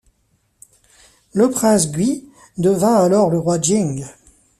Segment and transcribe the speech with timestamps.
[1.35, 4.03] Le prince Gui devint alors le roi Jing.